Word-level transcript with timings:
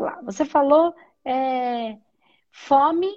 vamos 0.00 0.16
lá. 0.16 0.20
Você 0.22 0.44
falou 0.44 0.94
é, 1.24 1.96
fome, 2.50 3.08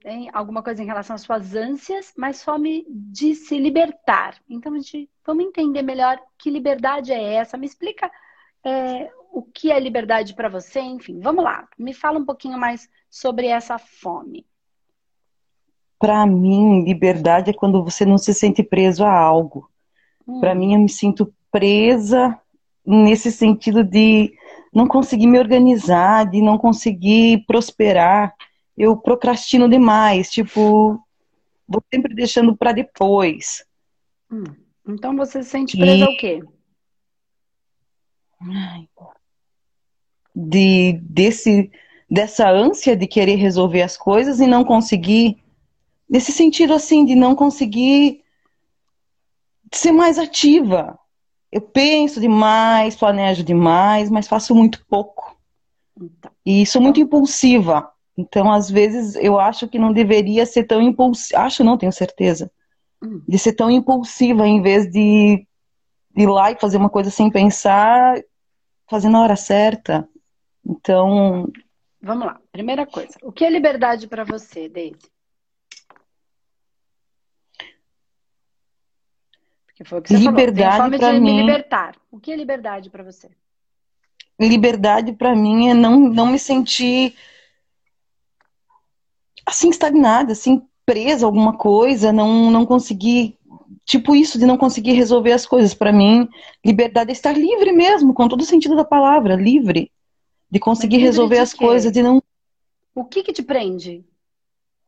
tem 0.00 0.30
alguma 0.32 0.62
coisa 0.62 0.82
em 0.82 0.86
relação 0.86 1.14
às 1.14 1.22
suas 1.22 1.54
ânsias, 1.54 2.12
mas 2.16 2.42
fome 2.42 2.84
de 2.88 3.34
se 3.34 3.58
libertar. 3.58 4.36
Então, 4.48 4.74
a 4.74 4.76
gente, 4.76 5.08
vamos 5.24 5.44
entender 5.44 5.82
melhor 5.82 6.18
que 6.36 6.50
liberdade 6.50 7.12
é 7.12 7.34
essa. 7.34 7.56
Me 7.56 7.66
explica 7.66 8.10
é, 8.64 9.10
o 9.32 9.42
que 9.42 9.70
é 9.70 9.78
liberdade 9.78 10.34
para 10.34 10.48
você, 10.48 10.80
enfim. 10.80 11.20
Vamos 11.20 11.44
lá, 11.44 11.68
me 11.78 11.92
fala 11.92 12.18
um 12.18 12.24
pouquinho 12.24 12.58
mais 12.58 12.88
sobre 13.10 13.46
essa 13.46 13.78
fome. 13.78 14.46
Para 15.98 16.24
mim, 16.26 16.84
liberdade 16.84 17.50
é 17.50 17.52
quando 17.52 17.82
você 17.82 18.04
não 18.04 18.18
se 18.18 18.32
sente 18.32 18.62
preso 18.62 19.04
a 19.04 19.12
algo. 19.12 19.68
Hum. 20.26 20.40
Para 20.40 20.54
mim, 20.54 20.74
eu 20.74 20.80
me 20.80 20.88
sinto 20.88 21.34
presa 21.50 22.38
nesse 22.86 23.32
sentido 23.32 23.82
de 23.82 24.32
não 24.74 24.86
conseguir 24.86 25.26
me 25.26 25.38
organizar, 25.38 26.28
de 26.30 26.40
não 26.40 26.58
conseguir 26.58 27.44
prosperar. 27.46 28.34
Eu 28.76 28.96
procrastino 28.96 29.68
demais, 29.68 30.30
tipo, 30.30 31.00
vou 31.66 31.82
sempre 31.92 32.14
deixando 32.14 32.56
para 32.56 32.72
depois. 32.72 33.64
Hum. 34.30 34.44
Então 34.86 35.16
você 35.16 35.42
se 35.42 35.50
sente 35.50 35.76
presa 35.76 35.96
e... 35.96 36.02
ao 36.02 36.16
quê? 36.16 36.42
De 40.34 40.92
desse 41.02 41.70
dessa 42.10 42.48
ânsia 42.48 42.96
de 42.96 43.06
querer 43.06 43.34
resolver 43.34 43.82
as 43.82 43.96
coisas 43.96 44.40
e 44.40 44.46
não 44.46 44.64
conseguir 44.64 45.42
nesse 46.08 46.32
sentido 46.32 46.72
assim 46.72 47.04
de 47.04 47.14
não 47.14 47.34
conseguir 47.34 48.24
ser 49.72 49.92
mais 49.92 50.18
ativa. 50.18 50.98
Eu 51.50 51.60
penso 51.60 52.20
demais, 52.20 52.96
planejo 52.96 53.42
demais, 53.42 54.10
mas 54.10 54.28
faço 54.28 54.54
muito 54.54 54.84
pouco. 54.86 55.36
Então, 56.00 56.30
e 56.44 56.66
sou 56.66 56.80
muito 56.80 57.00
impulsiva. 57.00 57.90
Então, 58.16 58.52
às 58.52 58.70
vezes, 58.70 59.14
eu 59.16 59.38
acho 59.38 59.68
que 59.68 59.78
não 59.78 59.92
deveria 59.92 60.44
ser 60.44 60.64
tão 60.64 60.82
impulsiva. 60.82 61.40
Acho 61.40 61.64
não, 61.64 61.78
tenho 61.78 61.92
certeza. 61.92 62.50
Hum. 63.02 63.22
De 63.26 63.38
ser 63.38 63.52
tão 63.52 63.70
impulsiva 63.70 64.46
em 64.46 64.60
vez 64.60 64.90
de 64.90 65.46
ir 66.16 66.26
lá 66.26 66.50
e 66.50 66.58
fazer 66.58 66.76
uma 66.76 66.90
coisa 66.90 67.10
sem 67.10 67.30
pensar, 67.30 68.20
fazer 68.88 69.08
na 69.08 69.22
hora 69.22 69.36
certa. 69.36 70.08
Então. 70.66 71.48
Vamos 72.02 72.26
lá. 72.26 72.40
Primeira 72.52 72.86
coisa. 72.86 73.16
O 73.22 73.32
que 73.32 73.44
é 73.44 73.50
liberdade 73.50 74.06
para 74.06 74.24
você, 74.24 74.68
Daisy? 74.68 74.98
Que 79.78 79.84
foi 79.84 80.00
o 80.00 80.02
que 80.02 80.08
você 80.08 80.18
liberdade 80.18 80.98
para 80.98 81.12
mim. 81.20 81.40
libertar. 81.40 81.94
O 82.10 82.18
que 82.18 82.32
é 82.32 82.36
liberdade 82.36 82.90
para 82.90 83.04
você? 83.04 83.30
Liberdade 84.36 85.12
para 85.12 85.36
mim 85.36 85.68
é 85.68 85.74
não, 85.74 86.00
não 86.00 86.26
me 86.26 86.38
sentir 86.38 87.14
assim 89.46 89.70
estagnada, 89.70 90.32
assim 90.32 90.66
presa 90.84 91.24
a 91.24 91.28
alguma 91.28 91.56
coisa, 91.56 92.12
não 92.12 92.50
não 92.50 92.66
conseguir 92.66 93.38
tipo 93.84 94.16
isso 94.16 94.36
de 94.36 94.46
não 94.46 94.58
conseguir 94.58 94.94
resolver 94.94 95.30
as 95.30 95.46
coisas. 95.46 95.74
Para 95.74 95.92
mim, 95.92 96.28
liberdade 96.66 97.10
é 97.10 97.12
estar 97.12 97.38
livre 97.38 97.70
mesmo, 97.70 98.12
com 98.12 98.26
todo 98.26 98.40
o 98.40 98.44
sentido 98.44 98.74
da 98.74 98.84
palavra, 98.84 99.36
livre 99.36 99.92
de 100.50 100.58
conseguir 100.58 100.96
livre 100.96 101.06
resolver 101.06 101.36
de 101.36 101.42
as 101.42 101.52
quê? 101.52 101.64
coisas, 101.64 101.92
de 101.92 102.02
não. 102.02 102.20
O 102.96 103.04
que 103.04 103.22
que 103.22 103.32
te 103.32 103.44
prende? 103.44 104.04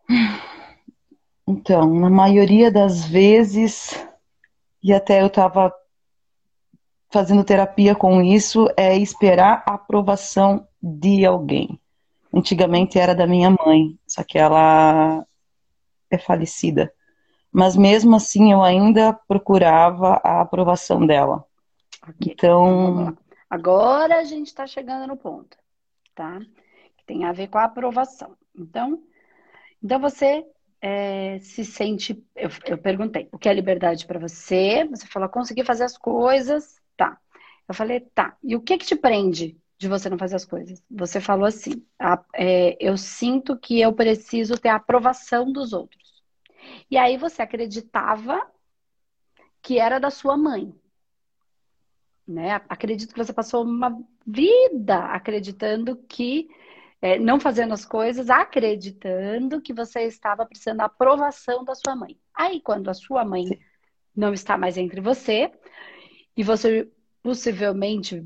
Então, 1.49 1.93
na 1.99 2.09
maioria 2.09 2.71
das 2.71 3.05
vezes 3.05 3.93
e 4.83 4.93
até 4.93 5.21
eu 5.21 5.27
estava 5.27 5.73
fazendo 7.11 7.45
terapia 7.45 7.95
com 7.95 8.23
isso, 8.23 8.67
é 8.77 8.97
esperar 8.97 9.63
a 9.67 9.75
aprovação 9.75 10.67
de 10.81 11.27
alguém. 11.27 11.79
Antigamente 12.33 12.99
era 12.99 13.15
da 13.15 13.27
minha 13.27 13.51
mãe, 13.51 13.99
só 14.07 14.23
que 14.23 14.39
ela 14.39 15.27
é 16.09 16.17
falecida. 16.17 16.93
Mas 17.53 17.77
mesmo 17.77 18.15
assim 18.15 18.53
eu 18.53 18.63
ainda 18.63 19.13
procurava 19.13 20.21
a 20.23 20.41
aprovação 20.41 21.05
dela. 21.05 21.45
Okay. 22.03 22.33
Então. 22.33 23.17
Agora 23.49 24.21
a 24.21 24.25
gente 24.25 24.47
está 24.47 24.67
chegando 24.67 25.09
no 25.09 25.17
ponto, 25.17 25.57
tá? 26.15 26.39
Que 26.97 27.05
tem 27.05 27.25
a 27.25 27.33
ver 27.33 27.49
com 27.49 27.59
a 27.59 27.65
aprovação. 27.65 28.37
Então, 28.57 29.03
então 29.83 29.99
você 29.99 30.47
é, 30.81 31.39
se 31.41 31.65
sente. 31.65 32.23
Eu, 32.35 32.51
eu 32.67 32.79
perguntei, 32.79 33.29
o 33.33 33.39
que 33.39 33.49
é 33.49 33.55
liberdade 33.55 34.07
para 34.07 34.19
você? 34.19 34.87
Você 34.91 35.07
falou, 35.07 35.29
conseguir 35.29 35.65
fazer 35.65 35.85
as 35.85 35.97
coisas, 35.97 36.81
tá. 36.97 37.19
Eu 37.69 37.75
falei, 37.75 38.01
tá. 38.01 38.37
E 38.43 38.57
o 38.57 38.61
que 38.61 38.79
que 38.79 38.87
te 38.87 38.97
prende 38.97 39.57
de 39.79 39.89
você 39.89 40.09
não 40.09 40.19
fazer 40.19 40.37
as 40.37 40.45
coisas? 40.45 40.83
Você 40.91 41.21
falou 41.21 41.47
assim, 41.47 41.85
a, 41.99 42.23
é, 42.35 42.77
eu 42.81 42.97
sinto 42.97 43.59
que 43.59 43.81
eu 43.81 43.93
preciso 43.93 44.59
ter 44.59 44.69
a 44.71 44.77
aprovação 44.77 45.53
dos 45.53 45.73
outros. 45.73 46.23
E 46.91 46.97
aí 46.97 47.17
você 47.17 47.43
acreditava 47.43 48.41
que 49.63 49.79
era 49.79 49.99
da 49.99 50.11
sua 50.11 50.37
mãe. 50.37 50.75
Né? 52.27 52.61
Acredito 52.69 53.13
que 53.13 53.19
você 53.19 53.33
passou 53.33 53.65
uma 53.65 53.99
vida 54.27 55.07
acreditando 55.07 55.97
que 55.97 56.49
é, 57.03 57.19
não 57.19 57.41
fazendo 57.41 57.73
as 57.73 57.85
coisas, 57.85 58.29
acreditando 58.29 59.61
que 59.61 59.73
você 59.73 60.03
estava 60.03 60.45
precisando 60.45 60.79
da 60.79 60.85
aprovação 60.85 61.65
da 61.65 61.75
sua 61.75 61.97
mãe. 61.97 62.19
Aí, 62.35 62.61
quando 62.61 62.89
a 62.89 62.95
sua 62.95 63.25
mãe 63.25 63.47
Sim. 63.47 63.59
não 64.15 64.33
está 64.33 64.59
mais 64.59 64.77
entre 64.77 65.01
você, 65.01 65.51
e 66.37 66.43
você 66.43 66.89
possivelmente 67.23 68.25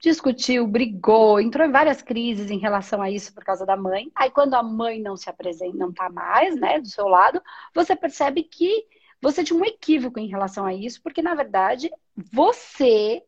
discutiu, 0.00 0.66
brigou, 0.66 1.40
entrou 1.40 1.66
em 1.66 1.70
várias 1.70 2.00
crises 2.00 2.50
em 2.50 2.58
relação 2.58 3.02
a 3.02 3.10
isso 3.10 3.34
por 3.34 3.44
causa 3.44 3.66
da 3.66 3.76
mãe. 3.76 4.10
Aí, 4.14 4.30
quando 4.30 4.54
a 4.54 4.62
mãe 4.62 5.00
não 5.00 5.16
se 5.16 5.28
apresenta, 5.28 5.76
não 5.76 5.90
está 5.90 6.08
mais, 6.08 6.56
né, 6.56 6.80
do 6.80 6.88
seu 6.88 7.06
lado, 7.06 7.42
você 7.74 7.94
percebe 7.94 8.42
que 8.42 8.86
você 9.20 9.44
tinha 9.44 9.58
um 9.58 9.64
equívoco 9.64 10.18
em 10.18 10.28
relação 10.28 10.64
a 10.64 10.72
isso, 10.72 11.02
porque 11.02 11.20
na 11.20 11.34
verdade 11.34 11.90
você 12.16 13.22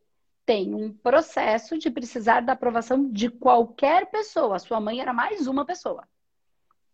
tem 0.52 0.74
um 0.74 0.92
processo 0.92 1.78
de 1.78 1.90
precisar 1.90 2.40
da 2.40 2.52
aprovação 2.52 3.10
de 3.10 3.30
qualquer 3.30 4.10
pessoa. 4.10 4.56
A 4.56 4.58
sua 4.58 4.78
mãe 4.78 5.00
era 5.00 5.10
mais 5.10 5.46
uma 5.46 5.64
pessoa. 5.64 6.06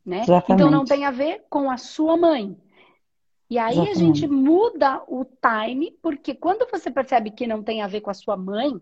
Né? 0.07 0.23
Então 0.49 0.71
não 0.71 0.85
tem 0.85 1.05
a 1.05 1.11
ver 1.11 1.45
com 1.51 1.69
a 1.69 1.77
sua 1.77 2.17
mãe. 2.17 2.57
E 3.51 3.59
aí 3.59 3.73
Exatamente. 3.73 3.97
a 3.97 4.01
gente 4.01 4.29
muda 4.29 5.03
o 5.09 5.25
time, 5.25 5.91
porque 6.01 6.35
quando 6.35 6.71
você 6.71 6.89
percebe 6.89 7.33
que 7.33 7.49
não 7.49 7.61
tem 7.61 7.83
a 7.83 7.89
ver 7.89 8.01
com 8.01 8.11
a 8.11 8.15
sua 8.15 8.37
mãe, 8.37 8.81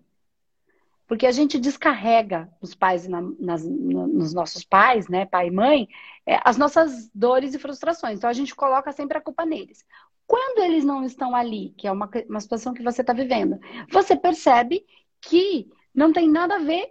porque 1.06 1.26
a 1.26 1.32
gente 1.32 1.59
descarrega 1.59 2.50
os 2.60 2.75
pais 2.75 3.09
na, 3.09 3.22
nas, 3.38 3.65
nos 3.65 4.34
nossos 4.34 4.62
pais, 4.62 5.09
né, 5.09 5.25
pai 5.25 5.47
e 5.48 5.53
mãe, 5.53 5.88
é, 6.26 6.38
as 6.44 6.59
nossas 6.59 7.09
dores 7.15 7.54
e 7.54 7.59
frustrações. 7.59 8.19
Então 8.19 8.28
a 8.28 8.34
gente 8.34 8.54
coloca 8.54 8.92
sempre 8.92 9.16
a 9.16 9.22
culpa 9.22 9.47
neles. 9.47 9.86
Quando 10.26 10.62
eles 10.62 10.84
não 10.84 11.04
estão 11.04 11.34
ali, 11.34 11.72
que 11.76 11.87
é 11.87 11.92
uma, 11.92 12.10
uma 12.28 12.41
situação 12.41 12.75
que 12.75 12.82
você 12.82 13.00
está 13.00 13.12
vivendo, 13.12 13.59
você 13.91 14.16
percebe 14.16 14.84
que 15.20 15.70
não 15.94 16.12
tem 16.12 16.28
nada 16.28 16.56
a 16.56 16.60
ver 16.60 16.91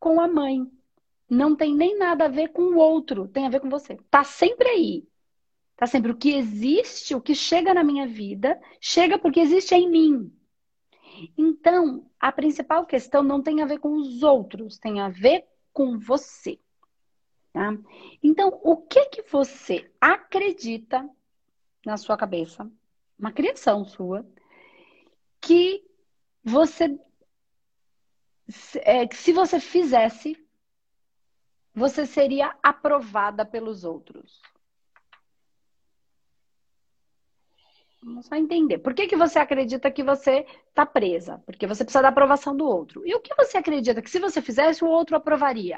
com 0.00 0.20
a 0.20 0.26
mãe. 0.26 0.66
Não 1.28 1.54
tem 1.54 1.74
nem 1.74 1.98
nada 1.98 2.24
a 2.24 2.28
ver 2.28 2.48
com 2.48 2.62
o 2.62 2.76
outro, 2.76 3.28
tem 3.28 3.46
a 3.46 3.50
ver 3.50 3.60
com 3.60 3.70
você. 3.70 3.96
Tá 4.10 4.24
sempre 4.24 4.68
aí. 4.68 5.06
Tá 5.76 5.86
sempre 5.86 6.12
o 6.12 6.16
que 6.16 6.34
existe, 6.34 7.14
o 7.14 7.20
que 7.20 7.34
chega 7.34 7.74
na 7.74 7.82
minha 7.82 8.06
vida, 8.06 8.60
chega 8.80 9.18
porque 9.18 9.40
existe 9.40 9.74
em 9.74 9.88
mim. 9.88 10.32
Então, 11.36 12.06
a 12.18 12.30
principal 12.32 12.86
questão 12.86 13.22
não 13.22 13.42
tem 13.42 13.62
a 13.62 13.66
ver 13.66 13.78
com 13.78 13.94
os 13.94 14.22
outros, 14.22 14.78
tem 14.78 15.00
a 15.00 15.08
ver 15.08 15.44
com 15.72 15.98
você. 15.98 16.58
Tá? 17.52 17.76
Então, 18.22 18.60
o 18.62 18.76
que 18.76 19.06
que 19.06 19.22
você 19.22 19.90
acredita 20.00 21.08
na 21.84 21.96
sua 21.96 22.16
cabeça, 22.16 22.70
uma 23.18 23.32
criação 23.32 23.84
sua, 23.84 24.26
que 25.40 25.84
você, 26.44 26.98
é, 28.82 29.08
se 29.14 29.32
você 29.32 29.60
fizesse, 29.60 30.36
você 31.74 32.06
seria 32.06 32.54
aprovada 32.62 33.44
pelos 33.44 33.84
outros. 33.84 34.40
Vamos 38.02 38.26
só 38.26 38.34
entender. 38.34 38.78
Por 38.78 38.94
que, 38.94 39.06
que 39.06 39.16
você 39.16 39.38
acredita 39.38 39.90
que 39.90 40.02
você 40.02 40.44
está 40.68 40.84
presa? 40.84 41.40
Porque 41.46 41.68
você 41.68 41.84
precisa 41.84 42.02
da 42.02 42.08
aprovação 42.08 42.56
do 42.56 42.66
outro. 42.66 43.06
E 43.06 43.14
o 43.14 43.20
que 43.20 43.32
você 43.36 43.56
acredita 43.56 44.02
que 44.02 44.10
se 44.10 44.18
você 44.18 44.42
fizesse, 44.42 44.84
o 44.84 44.88
outro 44.88 45.16
aprovaria? 45.16 45.76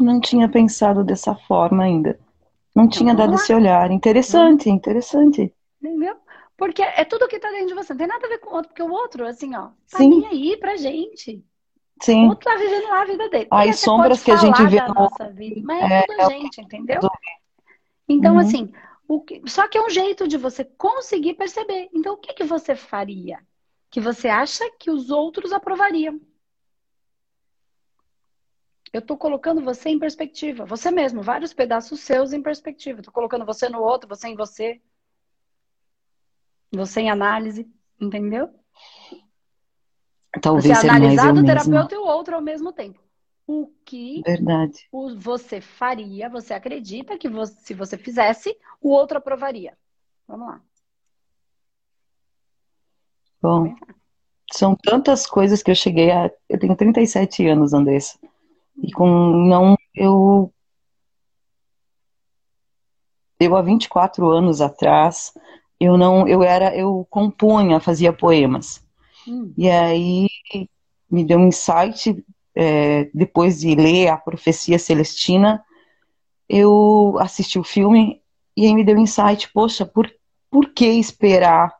Não 0.00 0.20
tinha 0.20 0.48
pensado 0.48 1.02
dessa 1.02 1.34
forma 1.34 1.82
ainda. 1.82 2.18
Não 2.74 2.84
então, 2.84 2.98
tinha 2.98 3.14
dado 3.14 3.34
esse 3.34 3.52
olhar. 3.54 3.90
Interessante, 3.90 4.70
interessante. 4.70 5.54
Entendeu? 5.80 6.16
Porque 6.56 6.82
é 6.82 7.04
tudo 7.04 7.28
que 7.28 7.38
tá 7.38 7.50
dentro 7.50 7.68
de 7.68 7.74
você. 7.74 7.92
Não 7.92 7.98
tem 7.98 8.06
nada 8.06 8.26
a 8.26 8.28
ver 8.28 8.38
com 8.38 8.50
o 8.50 8.54
outro, 8.54 8.68
porque 8.68 8.82
o 8.82 8.90
outro, 8.90 9.26
assim, 9.26 9.54
ó, 9.54 9.70
tá 9.90 9.98
Sim. 9.98 10.08
nem 10.08 10.26
aí 10.26 10.56
pra 10.56 10.76
gente. 10.76 11.44
Sim. 12.00 12.26
O 12.26 12.30
outro 12.30 12.50
tá 12.50 12.56
vivendo 12.56 12.88
lá 12.88 13.02
a 13.02 13.04
vida 13.04 13.28
dele. 13.28 13.48
As 13.50 13.78
sombras 13.78 14.22
que 14.22 14.30
a 14.30 14.36
gente 14.36 14.64
vê 14.66 14.80
no... 14.80 14.94
nossa 14.94 15.28
vida, 15.30 15.60
mas 15.62 15.90
é, 15.90 15.98
é 15.98 16.06
tudo 16.06 16.20
a 16.20 16.28
gente, 16.30 16.60
entendeu? 16.60 17.00
Então, 18.08 18.34
uhum. 18.34 18.40
assim, 18.40 18.72
o 19.06 19.20
que... 19.20 19.42
só 19.46 19.68
que 19.68 19.78
é 19.78 19.82
um 19.82 19.90
jeito 19.90 20.26
de 20.26 20.36
você 20.36 20.64
conseguir 20.64 21.34
perceber. 21.34 21.88
Então, 21.94 22.14
o 22.14 22.16
que, 22.16 22.32
que 22.32 22.44
você 22.44 22.74
faria? 22.74 23.38
Que 23.90 24.00
você 24.00 24.28
acha 24.28 24.64
que 24.78 24.90
os 24.90 25.10
outros 25.10 25.52
aprovariam? 25.52 26.20
Eu 28.92 29.00
estou 29.00 29.16
colocando 29.16 29.62
você 29.62 29.88
em 29.88 29.98
perspectiva. 29.98 30.66
Você 30.66 30.90
mesmo, 30.90 31.22
vários 31.22 31.54
pedaços 31.54 32.00
seus 32.00 32.32
em 32.32 32.42
perspectiva. 32.42 33.00
Estou 33.00 33.12
colocando 33.12 33.46
você 33.46 33.68
no 33.68 33.80
outro, 33.80 34.08
você 34.08 34.28
em 34.28 34.36
você. 34.36 34.80
Você 36.70 37.00
em 37.00 37.10
análise, 37.10 37.66
entendeu? 38.00 38.50
Talvez 40.40 40.64
você 40.66 40.74
seja 40.74 40.86
mais 40.88 41.02
analisar 41.02 41.28
eu 41.28 41.34
do 41.34 41.42
mesma. 41.42 41.62
terapeuta 41.64 41.94
e 41.94 41.98
o 41.98 42.04
outro 42.06 42.34
ao 42.34 42.42
mesmo 42.42 42.72
tempo. 42.72 43.00
O 43.46 43.66
que 43.84 44.22
Verdade. 44.24 44.88
o- 44.90 45.14
você 45.16 45.60
faria, 45.60 46.28
você 46.28 46.54
acredita 46.54 47.18
que 47.18 47.28
você- 47.28 47.54
se 47.60 47.74
você 47.74 47.98
fizesse, 47.98 48.56
o 48.80 48.90
outro 48.90 49.18
aprovaria. 49.18 49.76
Vamos 50.26 50.46
lá. 50.48 50.62
Bom, 53.40 53.74
são 54.52 54.76
tantas 54.76 55.26
coisas 55.26 55.62
que 55.62 55.70
eu 55.70 55.74
cheguei 55.74 56.10
a. 56.10 56.30
Eu 56.48 56.58
tenho 56.58 56.76
37 56.76 57.46
anos, 57.48 57.72
Andressa. 57.74 58.18
E 58.76 58.92
com 58.92 59.06
não. 59.46 59.76
Eu. 59.94 60.52
Eu, 63.38 63.56
há 63.56 63.62
24 63.62 64.28
anos 64.30 64.60
atrás, 64.60 65.32
eu 65.80 65.96
não. 65.96 66.26
Eu 66.28 66.42
era. 66.42 66.76
Eu 66.76 67.06
compunha, 67.10 67.80
fazia 67.80 68.12
poemas. 68.12 68.84
Hum, 69.26 69.52
E 69.56 69.68
aí 69.68 70.28
me 71.10 71.24
deu 71.24 71.38
um 71.38 71.48
insight, 71.48 72.24
é, 72.54 73.04
depois 73.14 73.60
de 73.60 73.74
ler 73.74 74.08
a 74.08 74.16
Profecia 74.16 74.78
Celestina, 74.78 75.62
eu 76.48 77.16
assisti 77.20 77.58
o 77.58 77.64
filme 77.64 78.20
e 78.56 78.66
aí 78.66 78.74
me 78.74 78.84
deu 78.84 78.96
um 78.96 79.02
insight, 79.02 79.50
poxa, 79.52 79.86
por, 79.86 80.10
por 80.50 80.72
que 80.72 80.86
esperar 80.86 81.74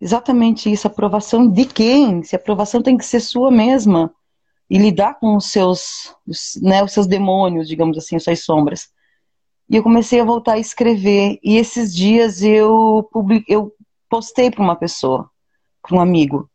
exatamente 0.00 0.70
isso? 0.70 0.86
Aprovação 0.86 1.48
de 1.48 1.64
quem? 1.66 2.22
Se 2.22 2.36
a 2.36 2.38
aprovação 2.38 2.82
tem 2.82 2.96
que 2.96 3.04
ser 3.04 3.20
sua 3.20 3.50
mesma 3.50 4.14
e 4.68 4.78
lidar 4.78 5.14
com 5.18 5.36
os 5.36 5.46
seus, 5.50 6.14
né, 6.62 6.82
os 6.82 6.92
seus 6.92 7.06
demônios, 7.06 7.68
digamos 7.68 7.98
assim, 7.98 8.16
as 8.16 8.24
suas 8.24 8.40
sombras. 8.44 8.88
E 9.68 9.76
eu 9.76 9.82
comecei 9.82 10.20
a 10.20 10.24
voltar 10.24 10.54
a 10.54 10.58
escrever 10.58 11.38
e 11.42 11.56
esses 11.56 11.94
dias 11.94 12.42
eu, 12.42 13.08
publi- 13.12 13.44
eu 13.48 13.72
postei 14.08 14.50
para 14.50 14.62
uma 14.62 14.76
pessoa, 14.76 15.30
para 15.82 15.96
um 15.96 16.00
amigo, 16.00 16.50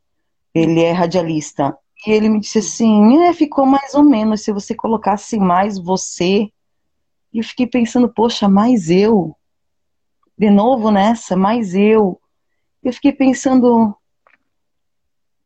ele 0.53 0.81
é 0.81 0.91
radialista. 0.91 1.77
E 2.07 2.11
ele 2.11 2.29
me 2.29 2.39
disse 2.39 2.59
assim: 2.59 3.17
é, 3.23 3.33
ficou 3.33 3.65
mais 3.65 3.94
ou 3.94 4.03
menos 4.03 4.41
se 4.44 4.51
você 4.53 4.75
colocasse 4.75 5.38
mais 5.39 5.77
você. 5.79 6.50
E 7.33 7.39
eu 7.39 7.44
fiquei 7.44 7.67
pensando: 7.67 8.09
poxa, 8.13 8.47
mais 8.50 8.89
eu. 8.89 9.35
De 10.38 10.50
novo 10.50 10.89
nessa, 10.91 11.35
mais 11.35 11.75
eu. 11.75 12.19
Eu 12.83 12.94
fiquei 12.94 13.12
pensando: 13.12 13.95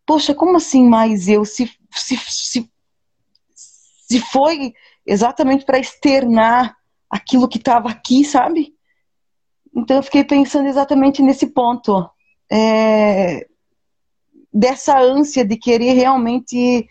poxa, 0.06 0.34
como 0.34 0.58
assim 0.58 0.88
mais 0.88 1.28
eu? 1.28 1.44
Se, 1.46 1.70
se, 2.00 2.18
se, 2.18 2.72
se 3.56 4.20
foi 4.32 4.74
exatamente 5.06 5.66
para 5.66 5.80
externar 5.80 6.76
aquilo 7.10 7.48
que 7.48 7.58
estava 7.58 7.90
aqui, 7.90 8.24
sabe? 8.24 8.74
Então 9.76 9.98
eu 9.98 10.04
fiquei 10.04 10.24
pensando 10.24 10.68
exatamente 10.68 11.22
nesse 11.22 11.48
ponto. 11.48 12.10
É, 12.52 13.48
dessa 14.54 15.00
ânsia 15.00 15.44
de 15.44 15.58
querer 15.58 15.94
realmente 15.94 16.88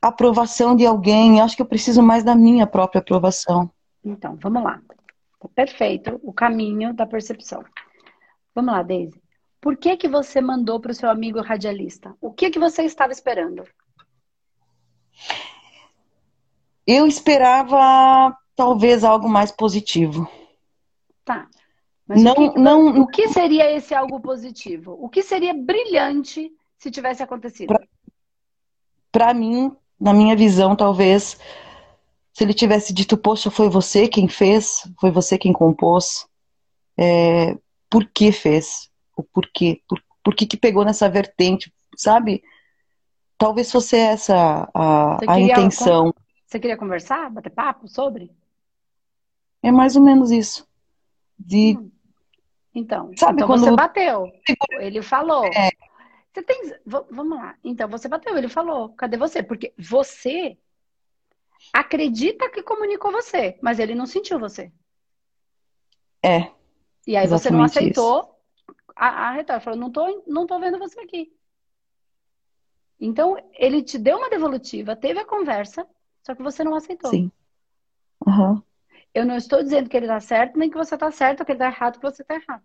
aprovação 0.00 0.76
de 0.76 0.86
alguém. 0.86 1.38
Eu 1.38 1.44
acho 1.44 1.56
que 1.56 1.62
eu 1.62 1.66
preciso 1.66 2.02
mais 2.02 2.22
da 2.22 2.34
minha 2.34 2.66
própria 2.66 3.00
aprovação. 3.00 3.70
Então, 4.04 4.38
vamos 4.40 4.62
lá. 4.62 4.80
Tá 5.40 5.48
perfeito 5.54 6.20
o 6.22 6.32
caminho 6.32 6.94
da 6.94 7.06
percepção. 7.06 7.64
Vamos 8.54 8.72
lá, 8.72 8.82
Daisy. 8.82 9.20
Por 9.66 9.76
que 9.76 9.96
que 9.96 10.06
você 10.06 10.40
mandou 10.40 10.78
para 10.78 10.92
o 10.92 10.94
seu 10.94 11.10
amigo 11.10 11.40
radialista? 11.42 12.16
O 12.20 12.32
que 12.32 12.52
que 12.52 12.58
você 12.60 12.84
estava 12.84 13.10
esperando? 13.10 13.64
Eu 16.86 17.04
esperava 17.04 18.32
talvez 18.54 19.02
algo 19.02 19.28
mais 19.28 19.50
positivo. 19.50 20.30
Tá. 21.24 21.48
Mas 22.06 22.22
Não- 22.22 22.32
o, 22.34 22.52
que, 22.52 22.60
não- 22.60 23.00
o 23.00 23.06
que 23.08 23.26
seria 23.26 23.68
esse 23.72 23.92
algo 23.92 24.20
positivo? 24.20 24.96
O 25.00 25.08
que 25.08 25.20
seria 25.20 25.52
brilhante 25.52 26.48
se 26.78 26.88
tivesse 26.88 27.24
acontecido? 27.24 27.74
Para 29.10 29.34
mim, 29.34 29.76
na 29.98 30.14
minha 30.14 30.36
visão, 30.36 30.76
talvez 30.76 31.40
se 32.32 32.44
ele 32.44 32.54
tivesse 32.54 32.92
dito, 32.92 33.18
poxa, 33.18 33.50
foi 33.50 33.68
você 33.68 34.06
quem 34.06 34.28
fez, 34.28 34.88
foi 35.00 35.10
você 35.10 35.36
quem 35.36 35.52
compôs, 35.52 36.24
é, 36.96 37.58
por 37.90 38.04
que 38.04 38.30
fez? 38.30 38.94
O 39.16 39.22
porquê? 39.22 39.82
Por, 39.88 40.00
por 40.22 40.34
que 40.34 40.46
que 40.46 40.56
pegou 40.56 40.84
nessa 40.84 41.08
vertente, 41.08 41.72
sabe? 41.96 42.42
Talvez 43.38 43.72
fosse 43.72 43.96
essa 43.96 44.68
a, 44.72 45.18
a 45.32 45.40
intenção. 45.40 46.14
Você 46.46 46.60
queria 46.60 46.76
conversar, 46.76 47.30
bater 47.30 47.50
papo 47.50 47.88
sobre? 47.88 48.30
É 49.62 49.72
mais 49.72 49.96
ou 49.96 50.02
menos 50.02 50.30
isso. 50.30 50.66
De, 51.38 51.76
Hum. 51.76 51.90
Então, 52.74 53.10
Sabe 53.16 53.36
então 53.38 53.46
quando- 53.48 53.64
você 53.64 53.70
bateu. 53.74 54.30
Ele 54.72 55.00
falou. 55.00 55.46
É. 55.46 55.70
Você 56.32 56.42
tem. 56.42 56.74
Vamos 56.84 57.38
lá. 57.38 57.56
Então 57.64 57.88
você 57.88 58.06
bateu, 58.06 58.36
ele 58.36 58.48
falou. 58.48 58.90
Cadê 58.90 59.16
você? 59.16 59.42
Porque 59.42 59.72
você 59.78 60.58
acredita 61.72 62.50
que 62.50 62.62
comunicou 62.62 63.10
você, 63.10 63.58
mas 63.62 63.78
ele 63.78 63.94
não 63.94 64.04
sentiu 64.06 64.38
você. 64.38 64.70
é, 66.22 66.50
E 67.06 67.16
aí 67.16 67.26
você 67.26 67.50
não 67.50 67.62
aceitou 67.62 68.35
a, 68.96 69.28
a 69.28 69.30
retórica. 69.32 69.64
Falou, 69.64 69.78
não 69.78 69.92
tô, 69.92 70.24
não 70.26 70.46
tô 70.46 70.58
vendo 70.58 70.78
você 70.78 70.98
aqui. 71.00 71.32
Então, 72.98 73.36
ele 73.52 73.82
te 73.82 73.98
deu 73.98 74.16
uma 74.16 74.30
devolutiva, 74.30 74.96
teve 74.96 75.20
a 75.20 75.24
conversa, 75.24 75.86
só 76.24 76.34
que 76.34 76.42
você 76.42 76.64
não 76.64 76.74
aceitou. 76.74 77.10
sim. 77.10 77.30
Aham. 78.26 78.62
Eu 79.14 79.24
não 79.24 79.36
estou 79.36 79.62
dizendo 79.62 79.88
que 79.88 79.96
ele 79.96 80.06
tá 80.06 80.20
certo, 80.20 80.58
nem 80.58 80.68
que 80.68 80.76
você 80.76 80.96
tá 80.96 81.10
certo, 81.10 81.44
que 81.44 81.52
ele 81.52 81.58
tá 81.58 81.66
errado, 81.66 81.98
que 81.98 82.02
você 82.02 82.24
tá 82.24 82.34
errado. 82.34 82.62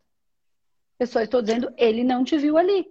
Eu 1.00 1.07
só 1.07 1.22
estou 1.22 1.42
dizendo, 1.42 1.74
ele 1.78 2.04
não 2.04 2.24
te 2.24 2.38
viu 2.38 2.57
ali. 2.57 2.86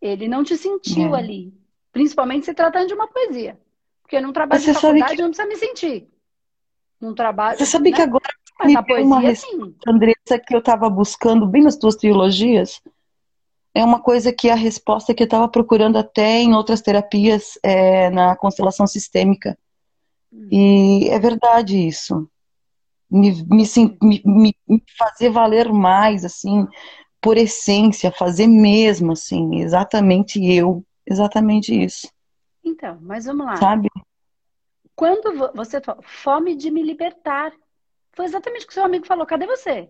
Ele 0.00 0.28
não 0.28 0.42
te 0.44 0.56
sentiu 0.56 1.14
É. 1.14 1.18
ali. 1.18 1.54
Principalmente 1.92 2.46
se 2.46 2.54
tratando 2.54 2.88
de 2.88 2.94
uma 2.94 3.06
poesia. 3.08 3.60
Porque 4.02 4.20
num 4.20 4.32
trabalho 4.32 4.60
Você 4.60 4.72
de 4.72 4.78
sabe 4.78 4.98
faculdade 4.98 5.22
não 5.22 5.30
precisa 5.30 5.48
me 5.48 5.56
sentir. 5.56 6.08
Num 7.00 7.14
trabalho. 7.14 7.58
Você 7.58 7.66
sabe 7.66 7.90
né? 7.90 7.96
que 7.96 8.02
agora 8.02 8.33
Mas 8.58 8.68
me 8.68 8.74
na 8.74 8.82
deu 8.82 9.02
uma 9.02 9.20
poesia, 9.20 9.20
resposta, 9.20 9.56
sim. 9.56 9.74
Andressa, 9.86 10.38
que 10.38 10.54
eu 10.54 10.58
estava 10.60 10.88
buscando 10.88 11.46
bem 11.46 11.62
nas 11.62 11.76
tuas 11.76 11.96
trilogias, 11.96 12.80
é 13.74 13.84
uma 13.84 14.00
coisa 14.00 14.32
que 14.32 14.50
a 14.50 14.54
resposta 14.54 15.14
que 15.14 15.22
eu 15.22 15.26
estava 15.26 15.48
procurando 15.48 15.98
até 15.98 16.40
em 16.40 16.54
outras 16.54 16.80
terapias 16.80 17.58
é, 17.62 18.10
na 18.10 18.36
constelação 18.36 18.86
sistêmica. 18.86 19.58
Hum. 20.32 20.48
E 20.50 21.08
é 21.10 21.18
verdade 21.18 21.76
isso. 21.76 22.28
Me, 23.10 23.32
me, 23.44 23.64
me, 24.02 24.54
me- 24.68 24.82
fazer 24.98 25.30
valer 25.30 25.72
mais, 25.72 26.24
assim, 26.24 26.66
por 27.20 27.36
essência, 27.36 28.12
fazer 28.12 28.46
mesmo, 28.48 29.12
assim, 29.12 29.60
exatamente 29.60 30.44
eu, 30.44 30.84
exatamente 31.06 31.74
isso, 31.74 32.08
Então, 32.64 32.98
mas 33.02 33.26
vamos 33.26 33.46
lá. 33.46 33.54
sabe? 33.58 33.88
Quando 34.96 35.36
vo- 35.36 35.52
você 35.54 35.80
fala, 35.80 36.02
fome 36.02 36.54
de 36.56 36.70
me 36.70 36.82
libertar. 36.82 37.52
Foi 38.14 38.24
exatamente 38.24 38.64
o 38.64 38.68
que 38.68 38.74
seu 38.74 38.84
amigo 38.84 39.06
falou. 39.06 39.26
Cadê 39.26 39.46
você? 39.46 39.88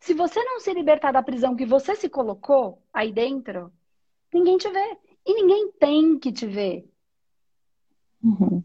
Se 0.00 0.14
você 0.14 0.42
não 0.44 0.60
se 0.60 0.72
libertar 0.72 1.12
da 1.12 1.22
prisão 1.22 1.56
que 1.56 1.66
você 1.66 1.96
se 1.96 2.08
colocou 2.08 2.82
aí 2.92 3.12
dentro, 3.12 3.72
ninguém 4.32 4.58
te 4.58 4.68
vê. 4.68 4.98
E 5.26 5.34
ninguém 5.34 5.72
tem 5.72 6.18
que 6.18 6.32
te 6.32 6.46
ver. 6.46 6.88
Uhum. 8.22 8.62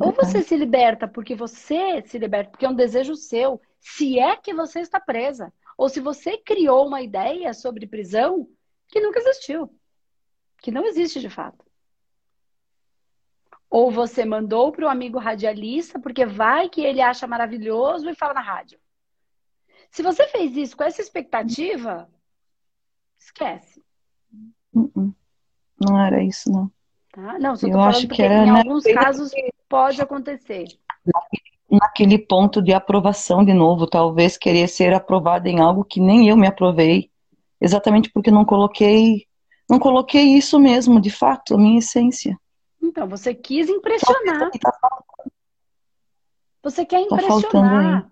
Ou 0.00 0.12
você 0.12 0.42
se 0.42 0.56
liberta 0.56 1.08
porque 1.08 1.34
você 1.34 2.02
se 2.06 2.18
liberta, 2.18 2.50
porque 2.50 2.66
é 2.66 2.68
um 2.68 2.74
desejo 2.74 3.14
seu, 3.14 3.60
se 3.80 4.18
é 4.18 4.36
que 4.36 4.52
você 4.52 4.80
está 4.80 5.00
presa. 5.00 5.52
Ou 5.76 5.88
se 5.88 6.00
você 6.00 6.36
criou 6.38 6.86
uma 6.86 7.00
ideia 7.00 7.54
sobre 7.54 7.86
prisão 7.86 8.48
que 8.88 9.00
nunca 9.00 9.20
existiu. 9.20 9.72
Que 10.58 10.70
não 10.70 10.84
existe 10.84 11.20
de 11.20 11.30
fato. 11.30 11.64
Ou 13.70 13.90
você 13.90 14.24
mandou 14.24 14.72
para 14.72 14.86
o 14.86 14.88
amigo 14.88 15.18
radialista 15.18 15.98
porque 15.98 16.24
vai 16.24 16.68
que 16.68 16.80
ele 16.80 17.02
acha 17.02 17.26
maravilhoso 17.26 18.08
e 18.08 18.14
fala 18.14 18.34
na 18.34 18.40
rádio. 18.40 18.78
Se 19.90 20.02
você 20.02 20.26
fez 20.28 20.56
isso 20.56 20.76
com 20.76 20.84
essa 20.84 21.00
expectativa, 21.00 22.08
esquece. 23.18 23.82
Uhum. 24.72 25.12
Não 25.80 26.00
era 26.00 26.22
isso, 26.22 26.50
não. 26.50 26.70
Tá? 27.12 27.38
Não, 27.38 27.56
só 27.56 27.66
Eu 27.66 27.80
acho 27.80 28.08
que 28.08 28.22
era, 28.22 28.46
em 28.46 28.52
né, 28.52 28.58
alguns 28.60 28.84
casos 28.84 29.30
pode 29.68 30.00
acontecer. 30.00 30.66
naquele 31.70 32.18
ponto 32.18 32.62
de 32.62 32.72
aprovação 32.72 33.44
de 33.44 33.52
novo, 33.52 33.86
talvez 33.86 34.36
querer 34.36 34.68
ser 34.68 34.94
aprovada 34.94 35.48
em 35.48 35.60
algo 35.60 35.84
que 35.84 36.00
nem 36.00 36.28
eu 36.28 36.36
me 36.36 36.46
aprovei, 36.46 37.10
exatamente 37.60 38.10
porque 38.10 38.30
não 38.30 38.44
coloquei, 38.44 39.26
não 39.68 39.78
coloquei 39.78 40.36
isso 40.36 40.58
mesmo, 40.58 41.00
de 41.00 41.10
fato, 41.10 41.54
a 41.54 41.58
minha 41.58 41.78
essência. 41.78 42.38
Então, 42.88 43.06
você 43.06 43.34
quis 43.34 43.68
impressionar. 43.68 44.50
Tá 44.50 45.00
Você 46.62 46.86
quer 46.86 47.06
Tá 47.06 47.16
impressionar. 47.16 48.10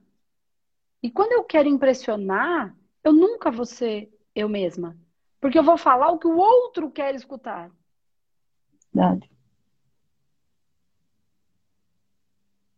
E 1.02 1.10
quando 1.10 1.32
eu 1.32 1.44
quero 1.44 1.66
impressionar, 1.66 2.76
eu 3.02 3.12
nunca 3.12 3.50
vou 3.50 3.64
ser 3.64 4.12
eu 4.34 4.48
mesma. 4.48 4.94
Porque 5.40 5.58
eu 5.58 5.62
vou 5.62 5.78
falar 5.78 6.10
o 6.10 6.18
que 6.18 6.26
o 6.26 6.36
outro 6.36 6.90
quer 6.90 7.14
escutar. 7.14 7.70
Verdade. 8.92 9.30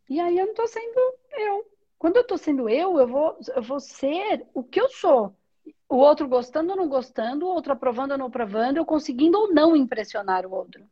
E 0.08 0.20
aí 0.20 0.38
eu 0.38 0.46
não 0.46 0.54
tô 0.54 0.66
sendo 0.68 1.00
eu. 1.32 1.66
Quando 1.98 2.16
eu 2.16 2.24
tô 2.24 2.38
sendo 2.38 2.68
eu, 2.68 2.98
eu 2.98 3.08
vou, 3.08 3.38
eu 3.56 3.62
vou 3.62 3.80
ser 3.80 4.46
o 4.54 4.62
que 4.62 4.80
eu 4.80 4.88
sou. 4.88 5.36
O 5.88 5.96
outro 5.96 6.28
gostando 6.28 6.70
ou 6.70 6.76
não 6.76 6.88
gostando, 6.88 7.44
o 7.44 7.48
outro 7.48 7.72
aprovando 7.72 8.12
ou 8.12 8.18
não 8.18 8.26
aprovando, 8.26 8.76
eu 8.76 8.86
conseguindo 8.86 9.36
ou 9.36 9.52
não 9.52 9.74
impressionar 9.74 10.46
o 10.46 10.52
outro. 10.52 10.88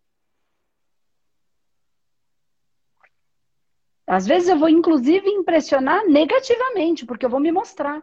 Às 4.06 4.26
vezes 4.26 4.48
eu 4.48 4.58
vou, 4.58 4.68
inclusive, 4.68 5.28
impressionar 5.28 6.06
negativamente, 6.06 7.04
porque 7.04 7.26
eu 7.26 7.30
vou 7.30 7.40
me 7.40 7.50
mostrar. 7.50 8.02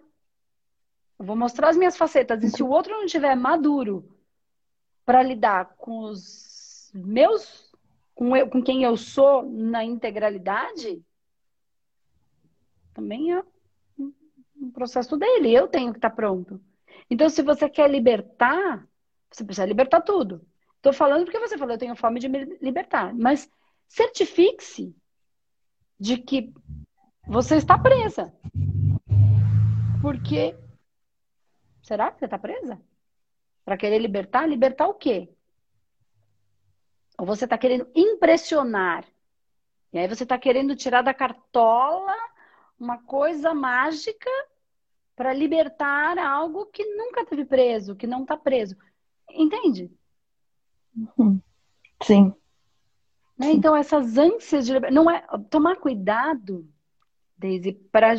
Eu 1.17 1.25
vou 1.25 1.35
mostrar 1.35 1.69
as 1.69 1.77
minhas 1.77 1.95
facetas. 1.95 2.43
E 2.43 2.49
se 2.49 2.61
o 2.61 2.67
outro 2.67 2.91
não 2.91 3.05
estiver 3.05 3.35
maduro 3.35 4.13
para 5.05 5.23
lidar 5.23 5.75
com 5.77 5.99
os 5.99 6.91
meus, 6.93 7.73
com, 8.13 8.35
eu, 8.35 8.49
com 8.49 8.61
quem 8.61 8.83
eu 8.83 8.97
sou 8.97 9.43
na 9.43 9.83
integralidade, 9.83 11.01
também 12.93 13.33
é 13.33 13.41
um 13.97 14.71
processo 14.71 15.15
dele. 15.15 15.53
Eu 15.53 15.69
tenho 15.69 15.93
que 15.93 15.99
estar 15.99 16.09
pronto. 16.09 16.59
Então, 17.09 17.29
se 17.29 17.41
você 17.41 17.69
quer 17.69 17.89
libertar, 17.89 18.85
você 19.31 19.45
precisa 19.45 19.65
libertar 19.65 20.01
tudo. 20.01 20.45
Estou 20.75 20.91
falando 20.91 21.23
porque 21.23 21.39
você 21.39 21.57
falou, 21.57 21.75
eu 21.75 21.79
tenho 21.79 21.95
fome 21.95 22.19
de 22.19 22.27
me 22.27 22.43
libertar. 22.61 23.13
Mas 23.15 23.49
certifique-se 23.87 24.93
de 25.99 26.17
que 26.17 26.53
você 27.27 27.55
está 27.55 27.77
presa. 27.77 28.33
Porque 30.01 30.55
será 31.81 32.11
que 32.11 32.19
você 32.19 32.25
está 32.25 32.37
presa? 32.37 32.81
Para 33.63 33.77
querer 33.77 33.99
libertar? 33.99 34.47
Libertar 34.47 34.87
o 34.87 34.93
quê? 34.93 35.33
Ou 37.17 37.25
você 37.25 37.45
está 37.45 37.57
querendo 37.57 37.89
impressionar? 37.95 39.05
E 39.93 39.99
aí 39.99 40.07
você 40.07 40.23
está 40.23 40.37
querendo 40.37 40.75
tirar 40.75 41.01
da 41.01 41.13
cartola 41.13 42.13
uma 42.79 42.97
coisa 43.03 43.53
mágica 43.53 44.29
para 45.15 45.31
libertar 45.31 46.17
algo 46.17 46.65
que 46.65 46.83
nunca 46.95 47.25
teve 47.25 47.45
preso, 47.45 47.95
que 47.95 48.07
não 48.07 48.23
está 48.23 48.35
preso. 48.35 48.75
Entende? 49.29 49.91
Sim. 52.01 52.33
Né? 53.37 53.51
Então, 53.51 53.75
essas 53.75 54.17
ânsias 54.17 54.65
de 54.65 54.79
não 54.91 55.09
é 55.09 55.25
tomar 55.49 55.77
cuidado, 55.77 56.67
Daisy, 57.37 57.73
para 57.91 58.15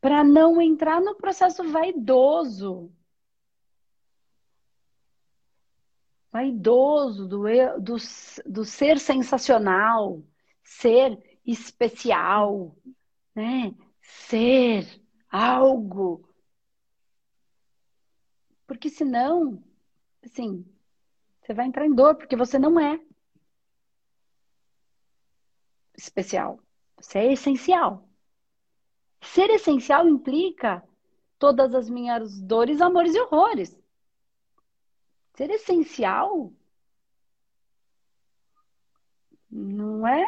para 0.00 0.22
não 0.22 0.62
entrar 0.62 1.00
no 1.00 1.16
processo 1.16 1.64
vaidoso. 1.64 2.92
Vaidoso 6.30 7.26
do, 7.26 7.42
do, 7.80 7.96
do 8.46 8.64
ser 8.64 9.00
sensacional, 9.00 10.22
ser 10.62 11.18
especial, 11.44 12.76
né? 13.34 13.74
Ser 14.00 14.86
algo 15.28 16.28
porque 18.76 18.90
senão, 18.90 19.62
assim, 20.22 20.62
você 21.40 21.54
vai 21.54 21.66
entrar 21.66 21.86
em 21.86 21.94
dor, 21.94 22.14
porque 22.14 22.36
você 22.36 22.58
não 22.58 22.78
é 22.78 23.00
especial. 25.96 26.60
Você 27.00 27.18
é 27.20 27.32
essencial. 27.32 28.06
Ser 29.22 29.48
essencial 29.48 30.06
implica 30.06 30.86
todas 31.38 31.74
as 31.74 31.88
minhas 31.88 32.38
dores, 32.38 32.82
amores 32.82 33.14
e 33.14 33.20
horrores. 33.20 33.78
Ser 35.34 35.50
essencial 35.50 36.52
não 39.50 40.06
é, 40.06 40.22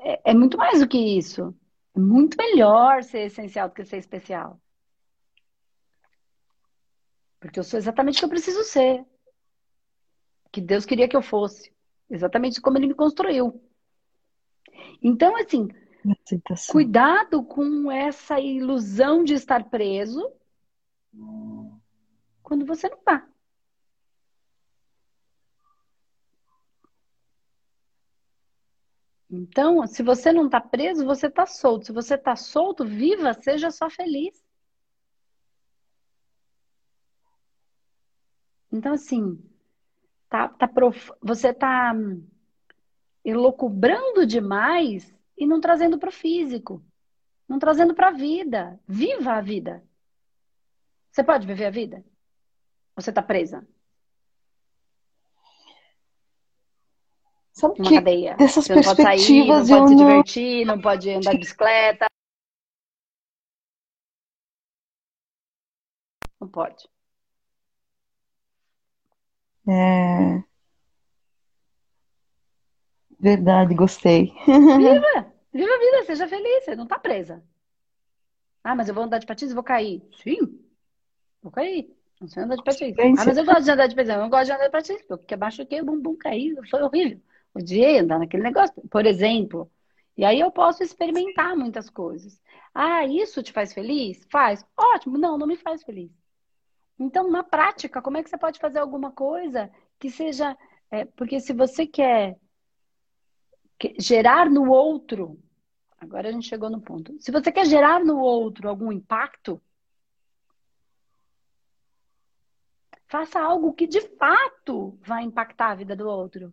é, 0.00 0.32
é 0.32 0.34
muito 0.34 0.58
mais 0.58 0.80
do 0.80 0.88
que 0.88 0.98
isso. 0.98 1.54
É 1.94 1.98
muito 1.98 2.36
melhor 2.36 3.02
ser 3.02 3.20
essencial 3.20 3.70
do 3.70 3.74
que 3.74 3.86
ser 3.86 3.96
especial. 3.96 4.60
Porque 7.40 7.58
eu 7.58 7.64
sou 7.64 7.78
exatamente 7.78 8.16
o 8.16 8.18
que 8.20 8.24
eu 8.24 8.30
preciso 8.30 8.62
ser. 8.64 9.04
Que 10.52 10.60
Deus 10.60 10.84
queria 10.84 11.08
que 11.08 11.16
eu 11.16 11.22
fosse. 11.22 11.72
Exatamente 12.08 12.60
como 12.60 12.78
Ele 12.78 12.88
me 12.88 12.94
construiu. 12.94 13.62
Então, 15.02 15.36
assim, 15.36 15.68
cuidado 16.70 17.42
com 17.44 17.90
essa 17.90 18.40
ilusão 18.40 19.24
de 19.24 19.34
estar 19.34 19.68
preso 19.68 20.32
quando 22.42 22.64
você 22.64 22.88
não 22.88 22.98
está. 22.98 23.28
Então, 29.28 29.86
se 29.86 30.02
você 30.02 30.32
não 30.32 30.46
está 30.46 30.60
preso, 30.60 31.04
você 31.04 31.26
está 31.26 31.44
solto. 31.46 31.86
Se 31.86 31.92
você 31.92 32.14
está 32.14 32.36
solto, 32.36 32.84
viva, 32.84 33.34
seja 33.34 33.70
só 33.70 33.90
feliz. 33.90 34.45
Então, 38.76 38.92
assim, 38.92 39.42
tá, 40.28 40.48
tá 40.48 40.68
prof... 40.68 41.10
você 41.22 41.52
tá 41.52 41.94
elocubrando 43.24 44.26
demais 44.26 45.14
e 45.36 45.46
não 45.46 45.60
trazendo 45.60 45.98
para 45.98 46.10
o 46.10 46.12
físico, 46.12 46.84
não 47.48 47.58
trazendo 47.58 47.94
para 47.94 48.08
a 48.08 48.12
vida. 48.12 48.78
Viva 48.86 49.32
a 49.32 49.40
vida. 49.40 49.82
Você 51.10 51.24
pode 51.24 51.46
viver 51.46 51.64
a 51.64 51.70
vida? 51.70 52.04
Você 52.94 53.10
está 53.10 53.22
presa? 53.22 53.66
Sabe 57.52 57.80
Uma 57.80 57.88
que 57.88 57.94
cadeia. 57.94 58.36
dessas 58.36 58.66
você 58.66 58.74
não 58.74 58.82
pode 58.82 59.02
sair, 59.02 59.46
não 59.46 59.56
pode 59.56 59.66
se 59.66 59.72
não- 59.72 59.96
divertir, 59.96 60.66
não 60.66 60.80
pode 60.80 61.10
andar 61.10 61.32
de 61.32 61.38
bicicleta. 61.38 62.06
Não 66.38 66.48
pode. 66.48 66.86
É... 69.68 70.42
Verdade, 73.18 73.74
gostei. 73.74 74.32
Viva! 74.46 75.32
Viva 75.52 75.74
a 75.74 75.78
vida, 75.78 76.04
seja 76.04 76.28
feliz, 76.28 76.64
você 76.64 76.76
não 76.76 76.84
está 76.84 76.98
presa. 76.98 77.42
Ah, 78.62 78.74
mas 78.74 78.88
eu 78.88 78.94
vou 78.94 79.04
andar 79.04 79.18
de 79.18 79.26
patins 79.26 79.50
e 79.52 79.54
vou 79.54 79.62
cair. 79.62 80.02
Sim, 80.22 80.60
vou 81.42 81.50
cair. 81.50 81.96
Não 82.20 82.28
sei 82.28 82.42
andar 82.42 82.56
de 82.56 82.64
patins. 82.64 82.94
Ah, 82.98 83.24
mas 83.24 83.36
eu 83.38 83.44
gosto 83.44 83.64
de 83.64 83.70
andar 83.70 83.86
de 83.86 83.94
patins. 83.94 84.14
Eu 84.14 84.20
não 84.20 84.28
gosto 84.28 84.46
de 84.46 84.52
andar 84.52 84.66
de 84.66 84.72
patins, 84.72 85.02
porque 85.02 85.36
machuquei 85.36 85.80
o 85.80 85.84
bumbum, 85.84 86.16
caí, 86.16 86.54
foi 86.68 86.82
horrível. 86.82 87.20
Odiei 87.54 87.98
andar 87.98 88.18
naquele 88.18 88.42
negócio, 88.42 88.74
por 88.90 89.06
exemplo. 89.06 89.70
E 90.16 90.24
aí 90.24 90.40
eu 90.40 90.50
posso 90.50 90.82
experimentar 90.82 91.56
muitas 91.56 91.88
coisas. 91.88 92.40
Ah, 92.74 93.06
isso 93.06 93.42
te 93.42 93.52
faz 93.52 93.72
feliz? 93.72 94.26
Faz. 94.30 94.64
Ótimo. 94.76 95.16
Não, 95.16 95.38
não 95.38 95.46
me 95.46 95.56
faz 95.56 95.82
feliz. 95.82 96.10
Então, 96.98 97.30
na 97.30 97.42
prática, 97.42 98.00
como 98.00 98.16
é 98.16 98.22
que 98.22 98.30
você 98.30 98.38
pode 98.38 98.58
fazer 98.58 98.78
alguma 98.78 99.10
coisa 99.12 99.70
que 99.98 100.10
seja. 100.10 100.56
é, 100.90 101.04
porque 101.04 101.40
se 101.40 101.52
você 101.52 101.84
quer 101.86 102.38
que- 103.78 103.94
gerar 103.98 104.48
no 104.48 104.70
outro. 104.70 105.38
Agora 105.98 106.28
a 106.28 106.32
gente 106.32 106.46
chegou 106.48 106.70
no 106.70 106.80
ponto. 106.80 107.16
Se 107.20 107.32
você 107.32 107.50
quer 107.50 107.66
gerar 107.66 108.04
no 108.04 108.18
outro 108.20 108.68
algum 108.68 108.92
impacto, 108.92 109.60
faça 113.08 113.40
algo 113.40 113.72
que 113.72 113.86
de 113.86 114.00
fato 114.16 114.98
vai 115.02 115.22
impactar 115.24 115.70
a 115.70 115.74
vida 115.74 115.96
do 115.96 116.08
outro. 116.08 116.52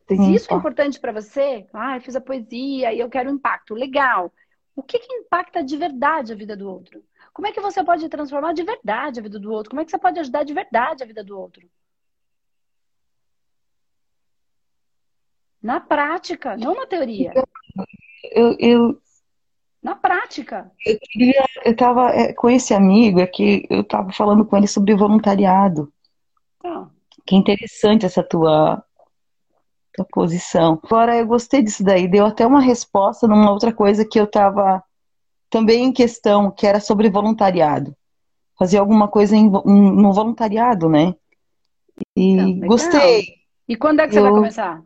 Se 0.00 0.06
Tem 0.16 0.34
isso 0.34 0.50
é 0.50 0.54
um- 0.54 0.58
importante 0.58 0.98
para 1.00 1.12
você, 1.12 1.66
ah, 1.72 1.96
eu 1.96 2.00
fiz 2.00 2.14
a 2.16 2.20
poesia 2.20 2.92
e 2.92 2.98
eu 3.00 3.08
quero 3.08 3.30
impacto, 3.30 3.74
legal. 3.74 4.32
O 4.74 4.82
que 4.82 4.98
que 4.98 5.12
impacta 5.14 5.62
de 5.62 5.76
verdade 5.76 6.32
a 6.32 6.36
vida 6.36 6.56
do 6.56 6.68
outro? 6.68 7.02
Como 7.32 7.46
é 7.46 7.52
que 7.52 7.60
você 7.60 7.82
pode 7.84 8.08
transformar 8.08 8.52
de 8.52 8.62
verdade 8.62 9.20
a 9.20 9.22
vida 9.22 9.38
do 9.38 9.52
outro? 9.52 9.70
Como 9.70 9.80
é 9.80 9.84
que 9.84 9.90
você 9.90 9.98
pode 9.98 10.18
ajudar 10.20 10.44
de 10.44 10.52
verdade 10.52 11.02
a 11.02 11.06
vida 11.06 11.22
do 11.24 11.38
outro? 11.38 11.68
Na 15.62 15.78
prática, 15.78 16.56
não 16.56 16.74
na 16.74 16.86
teoria. 16.86 17.32
eu, 18.32 18.56
eu, 18.58 19.00
Na 19.82 19.94
prática. 19.94 20.70
queria, 20.82 21.44
eu 21.64 21.76
tava 21.76 22.10
é, 22.10 22.32
com 22.32 22.48
esse 22.48 22.72
amigo, 22.72 23.20
é 23.20 23.26
que 23.26 23.66
eu 23.68 23.84
tava 23.84 24.10
falando 24.12 24.44
com 24.44 24.56
ele 24.56 24.66
sobre 24.66 24.94
voluntariado. 24.94 25.92
Então, 26.58 26.90
Que 27.26 27.36
interessante 27.36 28.06
essa 28.06 28.22
tua, 28.22 28.82
tua 29.94 30.06
posição. 30.06 30.80
Agora, 30.82 31.16
eu 31.16 31.26
gostei 31.26 31.62
disso 31.62 31.84
daí. 31.84 32.08
Deu 32.08 32.24
até 32.24 32.46
uma 32.46 32.60
resposta 32.60 33.28
numa 33.28 33.50
outra 33.50 33.72
coisa 33.72 34.04
que 34.04 34.18
eu 34.18 34.26
tava 34.26 34.82
também 35.50 35.84
em 35.84 35.92
questão, 35.92 36.50
que 36.50 36.66
era 36.66 36.80
sobre 36.80 37.10
voluntariado. 37.10 37.94
Fazer 38.58 38.78
alguma 38.78 39.08
coisa 39.08 39.34
em, 39.36 39.50
no 39.50 40.12
voluntariado, 40.12 40.88
né? 40.88 41.14
E 42.16 42.32
Então, 42.32 42.68
gostei. 42.68 43.24
E 43.68 43.76
quando 43.76 44.00
é 44.00 44.06
que 44.06 44.14
você 44.14 44.20
vai 44.20 44.30
Eu- 44.30 44.34
começar? 44.36 44.82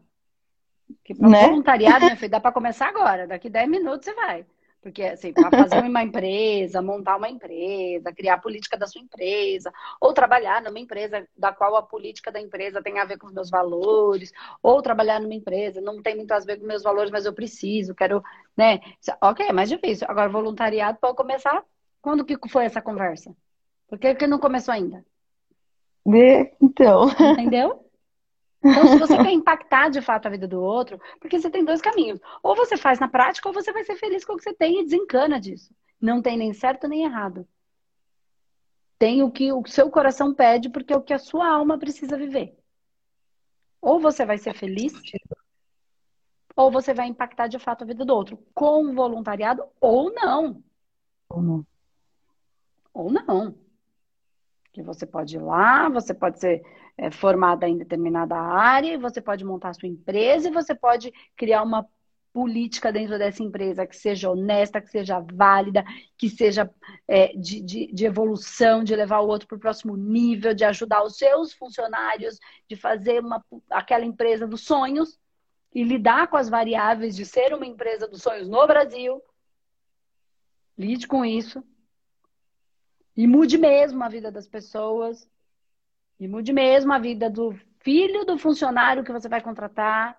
Porque 0.86 1.14
Né? 1.14 1.48
voluntariado, 1.48 2.06
meu 2.06 2.16
filho, 2.16 2.30
dá 2.30 2.40
para 2.40 2.52
começar 2.52 2.88
agora. 2.88 3.26
Daqui 3.26 3.48
10 3.50 3.68
minutos 3.68 4.04
você 4.04 4.14
vai. 4.14 4.46
Porque, 4.84 5.02
assim, 5.02 5.32
para 5.32 5.50
fazer 5.50 5.82
uma 5.82 6.02
empresa, 6.02 6.82
montar 6.82 7.16
uma 7.16 7.30
empresa, 7.30 8.12
criar 8.12 8.34
a 8.34 8.38
política 8.38 8.76
da 8.76 8.86
sua 8.86 9.00
empresa, 9.00 9.72
ou 9.98 10.12
trabalhar 10.12 10.60
numa 10.60 10.78
empresa 10.78 11.26
da 11.34 11.54
qual 11.54 11.74
a 11.74 11.82
política 11.82 12.30
da 12.30 12.38
empresa 12.38 12.82
tem 12.82 12.98
a 12.98 13.04
ver 13.06 13.16
com 13.16 13.26
os 13.26 13.32
meus 13.32 13.48
valores, 13.48 14.30
ou 14.62 14.82
trabalhar 14.82 15.22
numa 15.22 15.32
empresa, 15.32 15.80
não 15.80 16.02
tem 16.02 16.14
muito 16.14 16.32
a 16.32 16.38
ver 16.38 16.60
com 16.60 16.66
meus 16.66 16.82
valores, 16.82 17.10
mas 17.10 17.24
eu 17.24 17.32
preciso, 17.32 17.94
quero, 17.94 18.22
né? 18.54 18.78
Ok, 19.22 19.46
é 19.46 19.54
mais 19.54 19.70
difícil. 19.70 20.06
Agora, 20.06 20.28
voluntariado 20.28 20.98
pode 21.00 21.16
começar. 21.16 21.64
Quando 22.02 22.22
que 22.22 22.36
foi 22.50 22.66
essa 22.66 22.82
conversa? 22.82 23.34
Por 23.88 23.98
que, 23.98 24.14
que 24.14 24.26
não 24.26 24.38
começou 24.38 24.74
ainda? 24.74 25.02
Então. 26.60 27.08
Entendeu? 27.08 27.80
Então, 28.64 28.86
se 28.88 28.98
você 28.98 29.16
quer 29.16 29.32
impactar 29.32 29.90
de 29.90 30.00
fato 30.00 30.26
a 30.26 30.30
vida 30.30 30.48
do 30.48 30.62
outro, 30.62 30.98
porque 31.20 31.38
você 31.38 31.50
tem 31.50 31.64
dois 31.64 31.82
caminhos. 31.82 32.18
Ou 32.42 32.56
você 32.56 32.76
faz 32.76 32.98
na 32.98 33.08
prática, 33.08 33.48
ou 33.48 33.52
você 33.52 33.72
vai 33.72 33.84
ser 33.84 33.96
feliz 33.96 34.24
com 34.24 34.32
o 34.32 34.36
que 34.36 34.42
você 34.42 34.54
tem 34.54 34.80
e 34.80 34.84
desencana 34.84 35.38
disso. 35.38 35.74
Não 36.00 36.22
tem 36.22 36.36
nem 36.36 36.54
certo 36.54 36.88
nem 36.88 37.04
errado. 37.04 37.46
Tem 38.98 39.22
o 39.22 39.30
que 39.30 39.52
o 39.52 39.66
seu 39.66 39.90
coração 39.90 40.32
pede, 40.32 40.70
porque 40.70 40.94
é 40.94 40.96
o 40.96 41.02
que 41.02 41.12
a 41.12 41.18
sua 41.18 41.46
alma 41.46 41.78
precisa 41.78 42.16
viver. 42.16 42.56
Ou 43.82 44.00
você 44.00 44.24
vai 44.24 44.38
ser 44.38 44.54
feliz, 44.54 44.94
ou 46.56 46.70
você 46.70 46.94
vai 46.94 47.06
impactar 47.06 47.48
de 47.48 47.58
fato 47.58 47.82
a 47.82 47.86
vida 47.86 48.04
do 48.04 48.14
outro, 48.14 48.38
com 48.54 48.94
voluntariado 48.94 49.64
ou 49.78 50.10
não. 50.10 50.62
Ou 51.28 51.42
não. 51.42 51.66
Ou 52.94 53.12
não. 53.12 53.63
Que 54.74 54.82
você 54.82 55.06
pode 55.06 55.36
ir 55.36 55.40
lá, 55.40 55.88
você 55.88 56.12
pode 56.12 56.38
ser 56.38 56.62
é, 56.98 57.10
formada 57.10 57.66
em 57.66 57.78
determinada 57.78 58.36
área, 58.36 58.98
você 58.98 59.22
pode 59.22 59.44
montar 59.44 59.72
sua 59.72 59.88
empresa 59.88 60.48
e 60.48 60.52
você 60.52 60.74
pode 60.74 61.12
criar 61.36 61.62
uma 61.62 61.88
política 62.32 62.92
dentro 62.92 63.16
dessa 63.16 63.44
empresa 63.44 63.86
que 63.86 63.94
seja 63.94 64.28
honesta, 64.28 64.80
que 64.80 64.90
seja 64.90 65.20
válida, 65.20 65.84
que 66.18 66.28
seja 66.28 66.68
é, 67.06 67.28
de, 67.28 67.60
de, 67.60 67.92
de, 67.92 68.04
evolução, 68.04 68.82
de 68.82 68.96
levar 68.96 69.20
o 69.20 69.28
outro 69.28 69.46
para 69.46 69.56
o 69.56 69.60
próximo 69.60 69.96
nível, 69.96 70.52
de 70.52 70.64
ajudar 70.64 71.04
os 71.04 71.16
seus 71.16 71.52
funcionários, 71.52 72.40
de 72.68 72.74
fazer 72.74 73.20
uma, 73.20 73.42
aquela 73.70 74.04
empresa 74.04 74.48
dos 74.48 74.62
sonhos 74.62 75.16
e 75.72 75.84
lidar 75.84 76.26
com 76.26 76.36
as 76.36 76.48
variáveis 76.48 77.14
de 77.14 77.24
ser 77.24 77.54
uma 77.54 77.66
empresa 77.66 78.08
dos 78.08 78.20
sonhos 78.20 78.48
no 78.48 78.66
Brasil. 78.66 79.22
Lide 80.76 81.06
com 81.06 81.24
isso. 81.24 81.62
E 83.16 83.26
mude 83.26 83.56
mesmo 83.56 84.02
a 84.02 84.08
vida 84.08 84.30
das 84.30 84.48
pessoas. 84.48 85.28
E 86.18 86.26
mude 86.26 86.52
mesmo 86.52 86.92
a 86.92 86.98
vida 86.98 87.30
do 87.30 87.52
filho 87.80 88.24
do 88.24 88.38
funcionário 88.38 89.04
que 89.04 89.12
você 89.12 89.28
vai 89.28 89.40
contratar. 89.40 90.18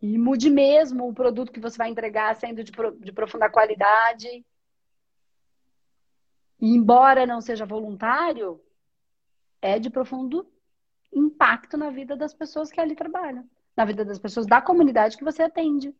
E 0.00 0.18
mude 0.18 0.50
mesmo 0.50 1.08
o 1.08 1.14
produto 1.14 1.52
que 1.52 1.60
você 1.60 1.78
vai 1.78 1.90
entregar 1.90 2.34
sendo 2.36 2.62
de, 2.62 2.72
de 3.00 3.12
profunda 3.12 3.50
qualidade. 3.50 4.44
E 6.60 6.74
embora 6.74 7.26
não 7.26 7.40
seja 7.40 7.66
voluntário, 7.66 8.60
é 9.60 9.78
de 9.78 9.90
profundo 9.90 10.50
impacto 11.12 11.76
na 11.76 11.90
vida 11.90 12.16
das 12.16 12.34
pessoas 12.34 12.70
que 12.70 12.80
ali 12.80 12.94
trabalham, 12.94 13.48
na 13.76 13.84
vida 13.84 14.04
das 14.04 14.18
pessoas 14.18 14.46
da 14.46 14.60
comunidade 14.60 15.16
que 15.16 15.24
você 15.24 15.42
atende. 15.42 15.94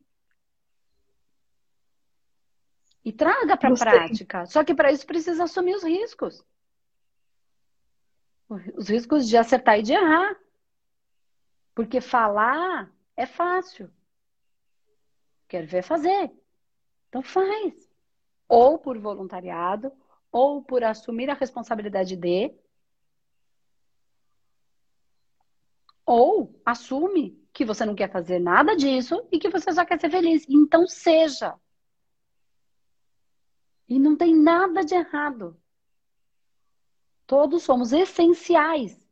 E 3.07 3.13
traga 3.13 3.57
para 3.57 3.73
a 3.73 3.77
prática. 3.77 4.45
Só 4.47 4.63
que 4.63 4.75
para 4.75 4.93
isso 4.93 5.07
precisa 5.07 5.45
assumir 5.45 5.77
os 5.77 5.85
riscos 5.85 6.45
os 8.49 8.89
riscos 8.89 9.29
de 9.29 9.37
acertar 9.37 9.79
e 9.79 9.83
de 9.83 9.93
errar. 9.93 10.37
Porque 11.75 12.01
falar 12.01 12.91
é 13.17 13.27
fácil. 13.27 13.91
Quero 15.49 15.67
ver 15.67 15.83
fazer. 15.83 16.33
Então 17.09 17.23
faz. 17.23 17.91
Ou 18.49 18.79
por 18.79 18.99
voluntariado, 18.99 19.93
ou 20.31 20.63
por 20.63 20.83
assumir 20.85 21.29
a 21.29 21.35
responsabilidade 21.35 22.17
de. 22.17 22.55
Ou 26.05 26.61
assume 26.65 27.45
que 27.53 27.65
você 27.65 27.85
não 27.85 27.95
quer 27.95 28.11
fazer 28.11 28.39
nada 28.39 28.77
disso 28.77 29.27
e 29.31 29.39
que 29.39 29.49
você 29.49 29.73
só 29.73 29.85
quer 29.85 30.01
ser 30.01 30.11
feliz. 30.11 30.47
Então 30.49 30.87
seja. 30.87 31.55
E 33.89 33.99
não 33.99 34.17
tem 34.17 34.35
nada 34.35 34.85
de 34.85 34.95
errado. 34.95 35.57
Todos 37.27 37.63
somos 37.63 37.93
essenciais. 37.93 39.07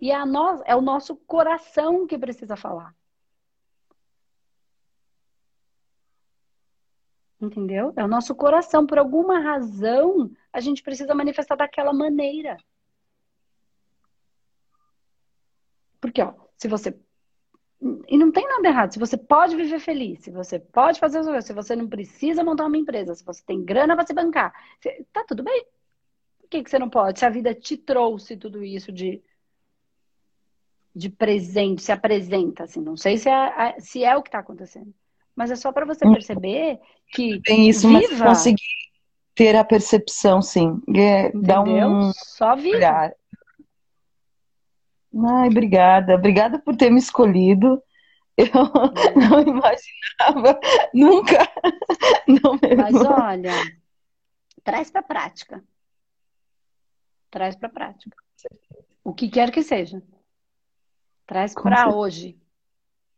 E 0.00 0.10
é, 0.10 0.24
nós, 0.24 0.62
é 0.64 0.76
o 0.76 0.80
nosso 0.80 1.16
coração 1.16 2.06
que 2.06 2.18
precisa 2.18 2.56
falar. 2.56 2.94
Entendeu? 7.40 7.92
É 7.96 8.04
o 8.04 8.08
nosso 8.08 8.34
coração. 8.34 8.86
Por 8.86 8.98
alguma 8.98 9.38
razão, 9.38 10.30
a 10.52 10.60
gente 10.60 10.82
precisa 10.82 11.14
manifestar 11.14 11.56
daquela 11.56 11.92
maneira. 11.92 12.56
Porque, 16.00 16.22
ó, 16.22 16.34
se 16.56 16.68
você. 16.68 16.98
E 18.08 18.18
não 18.18 18.32
tem 18.32 18.46
nada 18.46 18.68
errado. 18.68 18.92
Se 18.92 18.98
você 18.98 19.16
pode 19.16 19.54
viver 19.54 19.78
feliz, 19.78 20.20
se 20.20 20.30
você 20.30 20.58
pode 20.58 20.98
fazer 20.98 21.18
as 21.18 21.26
coisas, 21.26 21.44
se 21.44 21.52
você 21.52 21.76
não 21.76 21.88
precisa 21.88 22.42
montar 22.42 22.66
uma 22.66 22.76
empresa, 22.76 23.14
se 23.14 23.24
você 23.24 23.42
tem 23.44 23.64
grana 23.64 23.94
para 23.94 24.06
se 24.06 24.12
bancar, 24.12 24.52
tá 25.12 25.24
tudo 25.24 25.44
bem. 25.44 25.64
Por 26.40 26.48
que, 26.50 26.62
que 26.64 26.70
você 26.70 26.78
não 26.78 26.90
pode? 26.90 27.20
Se 27.20 27.26
a 27.26 27.30
vida 27.30 27.54
te 27.54 27.76
trouxe 27.76 28.36
tudo 28.36 28.64
isso 28.64 28.90
de, 28.90 29.22
de 30.94 31.08
presente, 31.08 31.82
se 31.82 31.92
apresenta, 31.92 32.64
assim, 32.64 32.80
não 32.80 32.96
sei 32.96 33.16
se 33.16 33.28
é, 33.28 33.76
se 33.78 34.02
é 34.02 34.16
o 34.16 34.22
que 34.22 34.28
está 34.28 34.40
acontecendo. 34.40 34.92
Mas 35.36 35.52
é 35.52 35.56
só 35.56 35.70
para 35.70 35.86
você 35.86 36.04
hum. 36.04 36.12
perceber 36.12 36.80
que. 37.12 37.40
Tem 37.42 37.68
isso, 37.68 37.86
viva, 37.86 38.00
mas 38.00 38.38
conseguir 38.38 38.62
ter 39.36 39.54
a 39.54 39.62
percepção, 39.62 40.42
sim. 40.42 40.80
É, 40.96 41.30
dá 41.32 41.62
um. 41.62 42.12
Só 42.12 42.56
viva. 42.56 43.14
Ai, 45.26 45.48
obrigada. 45.48 46.14
Obrigada 46.14 46.58
por 46.58 46.76
ter 46.76 46.90
me 46.90 46.98
escolhido. 46.98 47.82
Eu 48.36 48.46
não 49.16 49.40
imaginava 49.40 50.60
nunca. 50.94 51.38
Não. 52.28 52.58
Mas 52.76 52.94
olha, 52.94 53.52
traz 54.62 54.90
para 54.90 55.02
prática. 55.02 55.64
Traz 57.30 57.56
para 57.56 57.68
prática. 57.68 58.16
O 59.02 59.12
que 59.12 59.28
quer 59.28 59.50
que 59.50 59.62
seja. 59.62 60.00
Traz 61.26 61.52
para 61.52 61.94
hoje. 61.94 62.38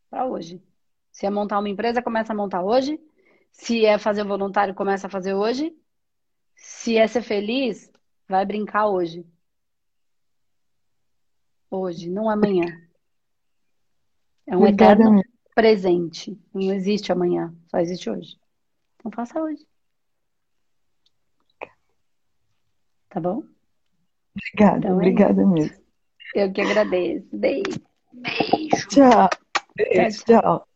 Para 0.09 0.27
hoje. 0.27 0.63
Se 1.13 1.27
é 1.27 1.31
montar 1.31 1.59
uma 1.59 1.69
empresa, 1.69 2.03
começa 2.03 2.33
a 2.33 2.37
montar 2.37 2.63
hoje. 2.63 2.99
Se 3.53 3.85
é 3.85 3.99
fazer 3.99 4.25
voluntário, 4.25 4.75
começa 4.75 5.07
a 5.07 5.11
fazer 5.11 5.35
hoje. 5.35 5.73
Se 6.57 6.97
é 6.97 7.07
ser 7.07 7.23
feliz, 7.23 7.91
vai 8.29 8.47
brincar 8.47 8.87
hoje. 8.87 9.27
Hoje, 11.71 12.11
não 12.11 12.29
amanhã. 12.29 12.67
É 14.47 14.57
um 14.57 14.67
eterno 14.67 15.23
presente. 15.55 16.37
Não 16.53 16.73
existe 16.73 17.13
amanhã, 17.13 17.55
só 17.69 17.79
existe 17.79 18.11
hoje. 18.11 18.37
Então 18.97 19.13
faça 19.13 19.41
hoje. 19.41 19.65
Tá 23.09 23.21
bom? 23.21 23.43
Obrigada, 24.35 24.79
então, 24.79 24.95
obrigada 24.95 25.43
é 25.43 25.47
mesmo. 25.47 25.81
Eu 26.35 26.53
que 26.53 26.61
agradeço. 26.61 27.27
Beijo. 27.33 27.81
Beijo. 28.13 28.89
Tchau. 28.89 29.29
Beijo, 29.77 30.25
tchau. 30.25 30.41
tchau. 30.43 30.70